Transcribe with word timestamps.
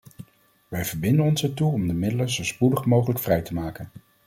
Wij 0.67 0.85
verbinden 0.85 1.25
ons 1.25 1.43
ertoe 1.43 1.71
om 1.71 1.87
de 1.87 1.93
middelen 1.93 2.29
zo 2.29 2.43
spoedig 2.43 2.85
mogelijk 2.85 3.19
vrij 3.19 3.41
te 3.41 3.53
maken. 3.53 3.89